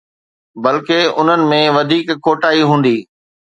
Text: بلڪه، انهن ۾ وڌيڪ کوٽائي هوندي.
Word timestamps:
بلڪه، 0.63 0.99
انهن 1.19 1.41
۾ 1.53 1.59
وڌيڪ 1.75 2.07
کوٽائي 2.25 2.61
هوندي. 2.69 2.97